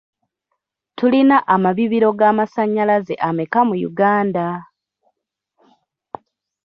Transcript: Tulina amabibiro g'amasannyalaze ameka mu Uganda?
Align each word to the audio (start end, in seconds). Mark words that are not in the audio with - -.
Tulina 0.97 1.37
amabibiro 1.55 2.09
g'amasannyalaze 2.19 3.13
ameka 3.27 3.59
mu 3.67 3.75
Uganda? 3.89 4.45